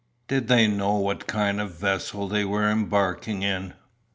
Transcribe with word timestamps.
Did 0.27 0.47
they 0.47 0.65
know 0.65 0.95
what 0.95 1.27
kind 1.27 1.61
of 1.61 1.69
a 1.69 1.73
vessel 1.73 2.27
they 2.27 2.43
were 2.43 2.67
embarking 2.67 3.43
in?" 3.43 3.75